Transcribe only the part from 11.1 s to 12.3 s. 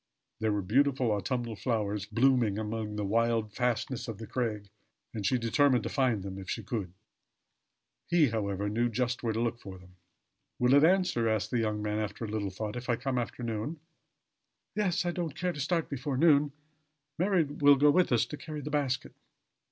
asked the young man after a